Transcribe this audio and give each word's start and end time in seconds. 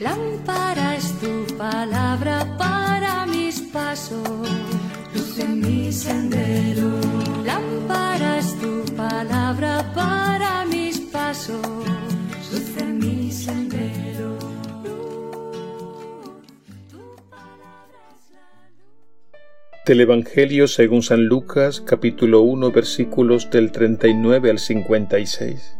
Lámpara 0.00 0.96
es 0.96 1.12
tu 1.20 1.44
palabra 1.58 2.56
para 2.56 3.26
mis 3.26 3.60
pasos, 3.60 4.48
luz 5.14 5.38
en 5.38 5.60
mi 5.60 5.92
sendero. 5.92 6.88
Lámpara 7.44 8.38
es 8.38 8.58
tu 8.58 8.82
palabra 8.96 9.92
para 9.94 10.64
mis 10.64 11.00
pasos, 11.00 11.60
luz 12.50 12.76
en 12.78 12.98
mi 12.98 13.30
sendero. 13.30 14.38
Del 19.84 20.00
Evangelio 20.00 20.66
según 20.66 21.02
San 21.02 21.26
Lucas, 21.26 21.82
capítulo 21.82 22.40
1, 22.40 22.72
versículos 22.72 23.50
del 23.50 23.70
39 23.70 24.48
al 24.48 24.58
56. 24.58 25.79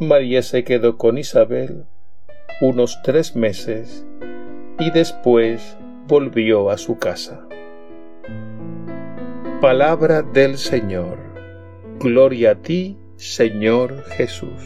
María 0.00 0.42
se 0.42 0.64
quedó 0.64 0.98
con 0.98 1.18
Isabel 1.18 1.84
unos 2.60 3.00
tres 3.04 3.36
meses 3.36 4.04
y 4.80 4.90
después 4.90 5.76
volvió 6.08 6.70
a 6.70 6.78
su 6.78 6.98
casa. 6.98 7.46
Palabra 9.60 10.22
del 10.22 10.58
Señor. 10.58 11.18
Gloria 12.00 12.50
a 12.50 12.54
ti, 12.56 12.98
Señor 13.16 14.02
Jesús. 14.16 14.62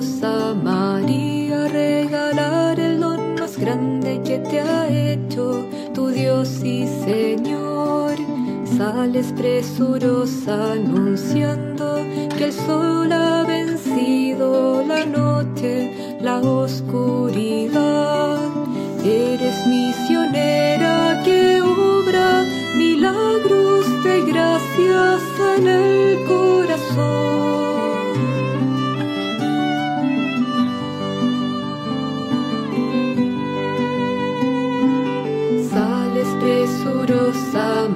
María 0.00 1.68
regalar 1.68 2.80
el 2.80 3.00
don 3.00 3.34
más 3.34 3.58
grande 3.58 4.18
que 4.24 4.38
te 4.38 4.60
ha 4.60 4.88
hecho 4.88 5.66
tu 5.92 6.08
Dios 6.08 6.62
y 6.64 6.86
Señor. 7.04 8.16
Sales 8.64 9.30
presurosa 9.36 10.72
anunciando 10.72 11.96
que 12.38 12.44
el 12.44 12.52
sol 12.52 13.12
ha 13.12 13.44
vencido 13.44 14.82
la 14.86 15.04
noche, 15.04 16.16
la 16.22 16.38
oscuridad. 16.40 17.89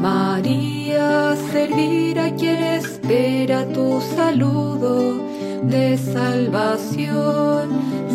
María, 0.05 1.35
servir 1.51 2.21
a 2.21 2.31
quien 2.35 2.63
espera 2.63 3.67
tu 3.73 4.03
saludo 4.15 5.17
de 5.63 5.97
salvación. 5.97 7.71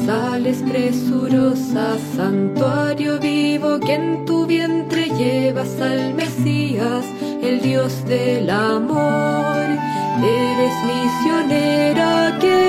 Sales 0.05 0.61
presurosa, 0.69 1.97
santuario 2.15 3.17
vivo, 3.19 3.79
que 3.79 3.95
en 3.95 4.23
tu 4.25 4.45
vientre 4.45 5.09
llevas 5.17 5.81
al 5.81 6.13
Mesías, 6.13 7.05
el 7.41 7.59
Dios 7.59 8.05
del 8.05 8.51
amor. 8.51 9.65
Eres 10.21 10.75
misionera 10.93 12.37
que 12.39 12.68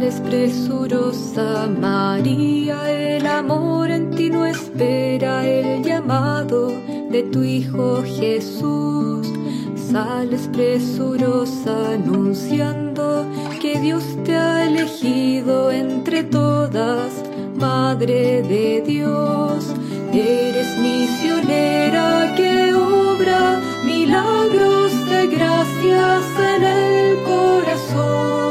presurosa 0.00 1.66
María, 1.66 2.90
el 2.90 3.26
amor 3.26 3.90
en 3.90 4.10
ti 4.10 4.30
no 4.30 4.46
espera 4.46 5.46
el 5.46 5.82
llamado 5.82 6.68
de 7.10 7.22
tu 7.30 7.42
Hijo 7.42 8.02
Jesús. 8.02 9.30
Sales 9.76 10.48
presurosa 10.52 11.92
anunciando 11.92 13.26
que 13.60 13.78
Dios 13.78 14.04
te 14.24 14.36
ha 14.36 14.66
elegido 14.66 15.70
entre 15.70 16.24
todas, 16.24 17.22
Madre 17.56 18.42
de 18.42 18.82
Dios. 18.86 19.66
Eres 20.14 20.78
misionera 20.78 22.32
que 22.36 22.72
obra 22.72 23.60
milagros 23.84 24.92
de 25.10 25.26
gracias 25.26 26.24
en 26.54 26.64
el 26.64 27.22
corazón. 27.24 28.49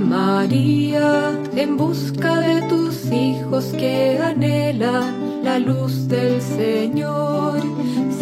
María 0.00 1.32
en 1.56 1.76
busca 1.76 2.40
de 2.40 2.62
tus 2.68 3.06
hijos 3.12 3.66
que 3.66 4.18
anhelan 4.18 5.44
la 5.44 5.58
luz 5.58 6.08
del 6.08 6.40
Señor 6.40 7.60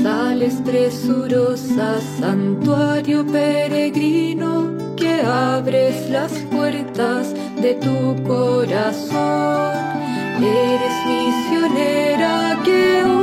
sales 0.03 0.55
presurosa, 0.65 2.01
santuario 2.21 3.27
peregrino, 3.27 4.77
que 4.97 5.23
abres 5.23 6.11
las 6.11 6.33
puertas 6.51 7.35
de 7.61 7.75
tu 7.75 8.23
corazón. 8.25 9.73
Eres 10.39 10.97
misionera 11.07 12.61
que 12.65 13.16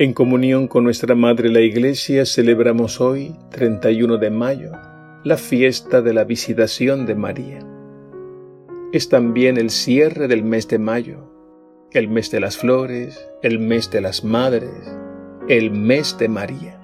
En 0.00 0.12
comunión 0.12 0.68
con 0.68 0.84
nuestra 0.84 1.16
Madre 1.16 1.48
la 1.48 1.60
Iglesia 1.60 2.24
celebramos 2.24 3.00
hoy, 3.00 3.34
31 3.50 4.18
de 4.18 4.30
mayo, 4.30 4.70
la 5.24 5.36
fiesta 5.36 6.02
de 6.02 6.14
la 6.14 6.22
visitación 6.22 7.04
de 7.04 7.16
María. 7.16 7.58
Es 8.92 9.08
también 9.08 9.56
el 9.56 9.70
cierre 9.70 10.28
del 10.28 10.44
mes 10.44 10.68
de 10.68 10.78
mayo, 10.78 11.28
el 11.90 12.06
mes 12.06 12.30
de 12.30 12.38
las 12.38 12.56
flores, 12.56 13.28
el 13.42 13.58
mes 13.58 13.90
de 13.90 14.00
las 14.00 14.22
madres, 14.22 14.70
el 15.48 15.72
mes 15.72 16.16
de 16.16 16.28
María. 16.28 16.80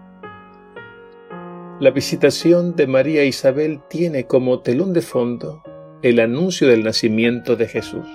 La 1.79 1.93
visitación 1.93 2.75
de 2.75 2.89
María 2.89 3.25
Isabel 3.25 3.79
tiene 3.89 4.27
como 4.27 4.59
telón 4.59 4.93
de 4.93 5.03
fondo 5.03 5.63
el 6.03 6.19
anuncio 6.19 6.67
del 6.67 6.83
nacimiento 6.83 7.55
de 7.55 7.69
Jesús. 7.69 8.09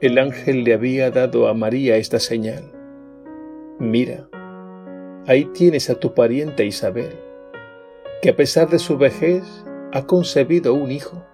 El 0.00 0.16
ángel 0.16 0.64
le 0.64 0.72
había 0.72 1.10
dado 1.10 1.46
a 1.46 1.52
María 1.52 1.98
esta 1.98 2.20
señal. 2.20 2.77
Mira, 3.80 4.28
ahí 5.28 5.44
tienes 5.44 5.88
a 5.88 5.94
tu 5.94 6.12
pariente 6.12 6.66
Isabel, 6.66 7.14
que 8.20 8.30
a 8.30 8.36
pesar 8.36 8.68
de 8.68 8.80
su 8.80 8.98
vejez 8.98 9.44
ha 9.92 10.04
concebido 10.04 10.74
un 10.74 10.90
hijo, 10.90 11.24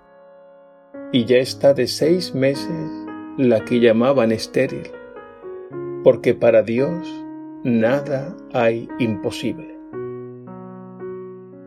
y 1.11 1.25
ya 1.25 1.39
está 1.39 1.73
de 1.73 1.87
seis 1.87 2.35
meses 2.35 2.91
la 3.39 3.65
que 3.65 3.81
llamaban 3.81 4.31
estéril, 4.31 4.91
porque 6.03 6.35
para 6.35 6.63
Dios 6.63 7.09
nada 7.63 8.37
hay 8.53 8.89
imposible. 8.99 9.79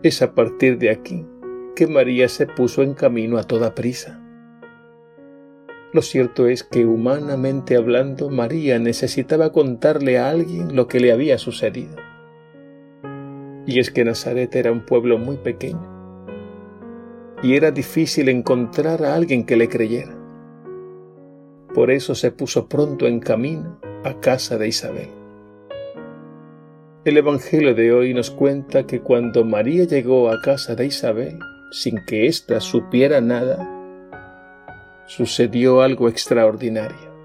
Es 0.04 0.22
a 0.22 0.36
partir 0.36 0.78
de 0.78 0.92
aquí 0.92 1.26
que 1.76 1.88
María 1.88 2.30
se 2.30 2.46
puso 2.46 2.84
en 2.84 2.94
camino 2.94 3.40
a 3.40 3.44
toda 3.44 3.74
prisa. 3.74 4.17
Lo 5.94 6.02
cierto 6.02 6.48
es 6.48 6.64
que 6.64 6.86
humanamente 6.86 7.78
hablando, 7.78 8.30
María 8.30 8.78
necesitaba 8.78 9.54
contarle 9.54 10.18
a 10.18 10.30
alguien 10.30 10.76
lo 10.76 10.88
que 10.88 11.00
le 11.00 11.14
había 11.14 11.38
sucedido. 11.38 11.96
Y 13.66 13.80
es 13.80 13.90
que 13.90 14.04
Nazaret 14.04 14.54
era 14.56 14.72
un 14.72 14.86
pueblo 14.86 15.18
muy 15.18 15.38
pequeño, 15.38 15.96
y 17.42 17.56
era 17.56 17.72
difícil 17.72 18.28
encontrar 18.28 19.04
a 19.04 19.16
alguien 19.16 19.46
que 19.46 19.56
le 19.56 19.70
creyera. 19.70 20.18
Por 21.74 21.92
eso 21.92 22.16
se 22.16 22.32
puso 22.32 22.68
pronto 22.68 23.08
en 23.08 23.20
camino 23.20 23.80
a 24.04 24.20
casa 24.20 24.58
de 24.58 24.68
Isabel. 24.68 25.10
El 27.06 27.16
Evangelio 27.16 27.74
de 27.74 27.94
hoy 27.94 28.14
nos 28.14 28.30
cuenta 28.30 28.86
que 28.86 29.00
cuando 29.00 29.46
María 29.46 29.86
llegó 29.86 30.30
a 30.30 30.42
casa 30.42 30.76
de 30.76 30.88
Isabel, 30.88 31.40
sin 31.72 32.04
que 32.06 32.28
ésta 32.28 32.60
supiera 32.60 33.22
nada, 33.22 33.77
sucedió 35.08 35.82
algo 35.82 36.10
extraordinario. 36.10 37.16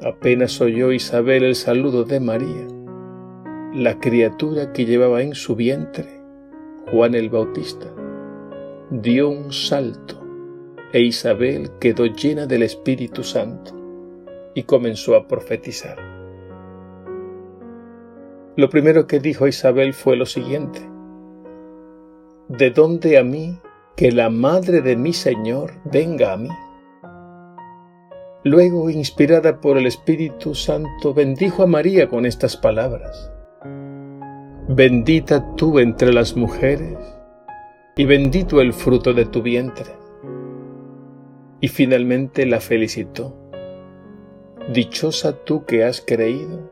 Apenas 0.00 0.60
oyó 0.60 0.90
Isabel 0.90 1.44
el 1.44 1.54
saludo 1.54 2.04
de 2.04 2.20
María, 2.20 2.66
la 3.74 4.00
criatura 4.00 4.72
que 4.72 4.86
llevaba 4.86 5.22
en 5.22 5.34
su 5.34 5.54
vientre, 5.54 6.08
Juan 6.90 7.14
el 7.14 7.28
Bautista, 7.28 7.86
dio 8.90 9.28
un 9.28 9.52
salto 9.52 10.20
e 10.92 11.00
Isabel 11.00 11.70
quedó 11.78 12.06
llena 12.06 12.46
del 12.46 12.62
Espíritu 12.62 13.22
Santo 13.22 13.72
y 14.54 14.64
comenzó 14.64 15.16
a 15.16 15.28
profetizar. 15.28 15.98
Lo 18.56 18.68
primero 18.68 19.06
que 19.06 19.20
dijo 19.20 19.46
Isabel 19.46 19.94
fue 19.94 20.16
lo 20.16 20.26
siguiente, 20.26 20.80
¿De 22.48 22.70
dónde 22.70 23.18
a 23.18 23.22
mí 23.22 23.58
que 23.96 24.10
la 24.10 24.30
madre 24.30 24.80
de 24.80 24.96
mi 24.96 25.12
Señor 25.12 25.74
venga 25.84 26.32
a 26.32 26.36
mí. 26.36 26.48
Luego, 28.44 28.90
inspirada 28.90 29.60
por 29.60 29.78
el 29.78 29.86
Espíritu 29.86 30.54
Santo, 30.54 31.14
bendijo 31.14 31.62
a 31.62 31.66
María 31.66 32.08
con 32.08 32.26
estas 32.26 32.56
palabras. 32.56 33.30
Bendita 34.68 35.54
tú 35.54 35.78
entre 35.78 36.12
las 36.12 36.36
mujeres, 36.36 36.98
y 37.96 38.04
bendito 38.04 38.60
el 38.60 38.72
fruto 38.72 39.12
de 39.12 39.26
tu 39.26 39.42
vientre. 39.42 39.92
Y 41.60 41.68
finalmente 41.68 42.46
la 42.46 42.60
felicitó. 42.60 43.36
Dichosa 44.72 45.44
tú 45.44 45.64
que 45.64 45.84
has 45.84 46.00
creído, 46.00 46.68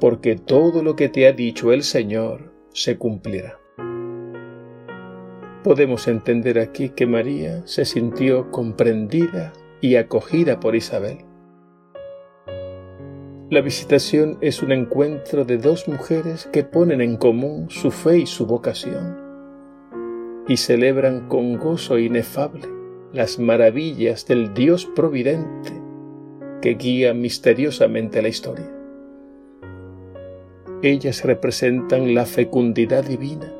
porque 0.00 0.36
todo 0.36 0.82
lo 0.82 0.96
que 0.96 1.08
te 1.08 1.26
ha 1.26 1.32
dicho 1.32 1.72
el 1.72 1.82
Señor 1.84 2.52
se 2.72 2.98
cumplirá. 2.98 3.57
Podemos 5.68 6.08
entender 6.08 6.58
aquí 6.58 6.88
que 6.88 7.06
María 7.06 7.60
se 7.66 7.84
sintió 7.84 8.50
comprendida 8.50 9.52
y 9.82 9.96
acogida 9.96 10.60
por 10.60 10.74
Isabel. 10.74 11.18
La 13.50 13.60
visitación 13.60 14.38
es 14.40 14.62
un 14.62 14.72
encuentro 14.72 15.44
de 15.44 15.58
dos 15.58 15.86
mujeres 15.86 16.48
que 16.50 16.64
ponen 16.64 17.02
en 17.02 17.18
común 17.18 17.68
su 17.68 17.90
fe 17.90 18.20
y 18.20 18.24
su 18.24 18.46
vocación 18.46 19.18
y 20.48 20.56
celebran 20.56 21.28
con 21.28 21.58
gozo 21.58 21.98
inefable 21.98 22.66
las 23.12 23.38
maravillas 23.38 24.24
del 24.24 24.54
Dios 24.54 24.86
providente 24.86 25.74
que 26.62 26.76
guía 26.76 27.12
misteriosamente 27.12 28.22
la 28.22 28.28
historia. 28.28 28.72
Ellas 30.82 31.26
representan 31.26 32.14
la 32.14 32.24
fecundidad 32.24 33.04
divina 33.04 33.52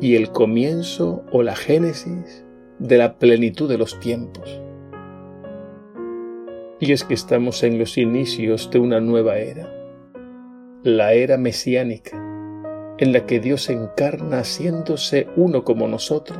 y 0.00 0.16
el 0.16 0.30
comienzo 0.30 1.24
o 1.32 1.42
la 1.42 1.56
génesis 1.56 2.44
de 2.78 2.98
la 2.98 3.18
plenitud 3.18 3.68
de 3.68 3.78
los 3.78 3.98
tiempos. 4.00 4.60
Y 6.78 6.92
es 6.92 7.04
que 7.04 7.14
estamos 7.14 7.62
en 7.62 7.78
los 7.78 7.96
inicios 7.96 8.70
de 8.70 8.78
una 8.78 9.00
nueva 9.00 9.38
era, 9.38 9.72
la 10.82 11.14
era 11.14 11.38
mesiánica, 11.38 12.16
en 12.98 13.12
la 13.12 13.24
que 13.26 13.40
Dios 13.40 13.70
encarna 13.70 14.40
haciéndose 14.40 15.28
uno 15.36 15.64
como 15.64 15.88
nosotros, 15.88 16.38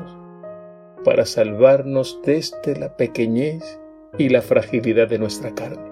para 1.04 1.25
salvarnos 1.25 2.20
desde 2.25 2.78
la 2.78 2.96
pequeñez 2.96 3.80
y 4.18 4.28
la 4.28 4.42
fragilidad 4.42 5.08
de 5.08 5.18
nuestra 5.18 5.54
carne. 5.54 5.90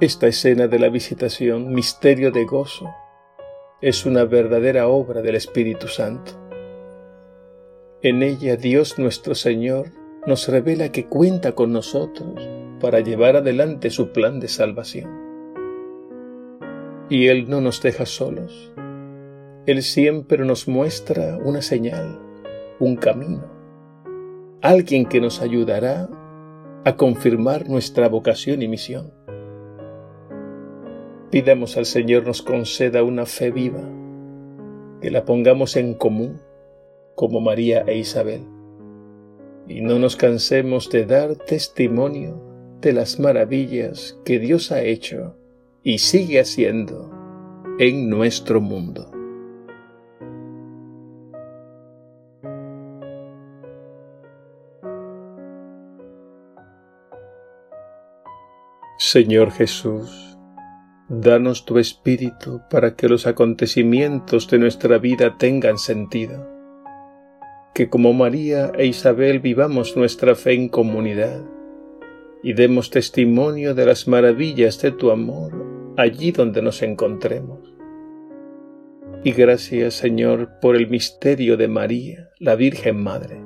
Esta 0.00 0.26
escena 0.26 0.68
de 0.68 0.78
la 0.78 0.90
visitación, 0.90 1.72
misterio 1.72 2.30
de 2.30 2.44
gozo, 2.44 2.86
es 3.82 4.06
una 4.06 4.24
verdadera 4.24 4.88
obra 4.88 5.20
del 5.20 5.34
Espíritu 5.34 5.86
Santo. 5.86 6.32
En 8.00 8.22
ella 8.22 8.56
Dios 8.56 8.98
nuestro 8.98 9.34
Señor 9.34 9.90
nos 10.26 10.48
revela 10.48 10.90
que 10.92 11.06
cuenta 11.06 11.52
con 11.52 11.72
nosotros 11.72 12.48
para 12.80 13.00
llevar 13.00 13.36
adelante 13.36 13.90
su 13.90 14.12
plan 14.12 14.40
de 14.40 14.48
salvación. 14.48 15.10
Y 17.10 17.28
Él 17.28 17.50
no 17.50 17.60
nos 17.60 17.82
deja 17.82 18.06
solos. 18.06 18.72
Él 19.66 19.82
siempre 19.82 20.44
nos 20.44 20.68
muestra 20.68 21.38
una 21.44 21.60
señal, 21.60 22.18
un 22.78 22.96
camino, 22.96 23.44
alguien 24.62 25.06
que 25.06 25.20
nos 25.20 25.42
ayudará 25.42 26.08
a 26.84 26.96
confirmar 26.96 27.68
nuestra 27.68 28.08
vocación 28.08 28.62
y 28.62 28.68
misión. 28.68 29.12
Pidamos 31.30 31.76
al 31.76 31.86
Señor 31.86 32.26
nos 32.26 32.42
conceda 32.42 33.02
una 33.02 33.26
fe 33.26 33.50
viva, 33.50 33.82
que 35.00 35.10
la 35.10 35.24
pongamos 35.24 35.76
en 35.76 35.94
común 35.94 36.40
como 37.14 37.40
María 37.40 37.84
e 37.86 37.98
Isabel 37.98 38.42
y 39.68 39.80
no 39.80 39.98
nos 39.98 40.16
cansemos 40.16 40.90
de 40.90 41.06
dar 41.06 41.36
testimonio 41.36 42.40
de 42.80 42.92
las 42.92 43.18
maravillas 43.18 44.18
que 44.24 44.38
Dios 44.38 44.70
ha 44.70 44.82
hecho 44.82 45.36
y 45.82 45.98
sigue 45.98 46.40
haciendo 46.40 47.10
en 47.78 48.08
nuestro 48.08 48.60
mundo. 48.60 49.10
Señor 58.98 59.50
Jesús, 59.50 60.25
danos 61.08 61.64
tu 61.64 61.78
Espíritu 61.78 62.62
para 62.70 62.96
que 62.96 63.08
los 63.08 63.26
acontecimientos 63.26 64.48
de 64.48 64.58
nuestra 64.58 64.98
vida 64.98 65.36
tengan 65.38 65.78
sentido 65.78 66.56
que 67.76 67.90
como 67.90 68.14
María 68.14 68.72
e 68.78 68.86
Isabel 68.86 69.38
vivamos 69.38 69.98
nuestra 69.98 70.34
fe 70.34 70.54
en 70.54 70.70
comunidad 70.70 71.44
y 72.42 72.54
demos 72.54 72.88
testimonio 72.88 73.74
de 73.74 73.84
las 73.84 74.08
maravillas 74.08 74.80
de 74.80 74.92
tu 74.92 75.10
amor 75.10 75.52
allí 75.98 76.32
donde 76.32 76.62
nos 76.62 76.80
encontremos. 76.80 77.74
Y 79.24 79.32
gracias 79.32 79.92
Señor 79.92 80.58
por 80.62 80.74
el 80.74 80.88
misterio 80.88 81.58
de 81.58 81.68
María, 81.68 82.30
la 82.38 82.56
Virgen 82.56 83.02
Madre. 83.02 83.42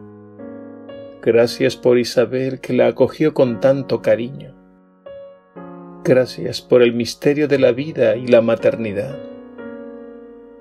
Gracias 1.23 1.75
por 1.75 1.99
Isabel 1.99 2.61
que 2.61 2.73
la 2.73 2.87
acogió 2.87 3.35
con 3.35 3.59
tanto 3.59 4.01
cariño. 4.01 4.60
Gracias 6.03 6.63
por 6.63 6.83
el 6.83 6.95
misterio 6.95 7.47
de 7.47 7.59
la 7.59 7.73
vida 7.73 8.17
y 8.17 8.27
la 8.27 8.41
maternidad. 8.41 9.19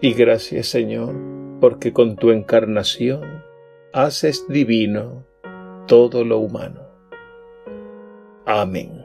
Y 0.02 0.14
gracias 0.14 0.68
Señor 0.68 1.16
porque 1.60 1.94
con 1.94 2.16
tu 2.16 2.32
encarnación 2.32 3.44
haces 3.94 4.46
divino 4.48 5.26
todo 5.88 6.24
lo 6.24 6.40
humano. 6.40 6.82
Amén. 8.46 8.99